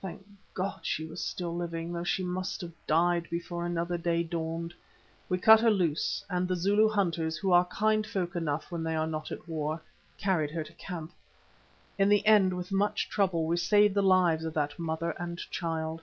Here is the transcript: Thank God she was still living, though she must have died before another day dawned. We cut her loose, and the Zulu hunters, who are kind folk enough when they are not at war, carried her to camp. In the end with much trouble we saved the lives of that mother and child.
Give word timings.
Thank 0.00 0.24
God 0.54 0.78
she 0.82 1.04
was 1.06 1.20
still 1.24 1.56
living, 1.56 1.92
though 1.92 2.04
she 2.04 2.22
must 2.22 2.60
have 2.60 2.70
died 2.86 3.28
before 3.28 3.66
another 3.66 3.98
day 3.98 4.22
dawned. 4.22 4.72
We 5.28 5.38
cut 5.38 5.58
her 5.58 5.72
loose, 5.72 6.24
and 6.30 6.46
the 6.46 6.54
Zulu 6.54 6.86
hunters, 6.88 7.36
who 7.36 7.50
are 7.50 7.64
kind 7.64 8.06
folk 8.06 8.36
enough 8.36 8.70
when 8.70 8.84
they 8.84 8.94
are 8.94 9.08
not 9.08 9.32
at 9.32 9.48
war, 9.48 9.82
carried 10.18 10.52
her 10.52 10.62
to 10.62 10.72
camp. 10.74 11.10
In 11.98 12.08
the 12.08 12.24
end 12.24 12.52
with 12.54 12.70
much 12.70 13.08
trouble 13.08 13.44
we 13.44 13.56
saved 13.56 13.94
the 13.96 14.02
lives 14.04 14.44
of 14.44 14.54
that 14.54 14.78
mother 14.78 15.16
and 15.18 15.40
child. 15.50 16.00